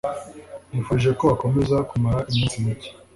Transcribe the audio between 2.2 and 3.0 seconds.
iminsi mike.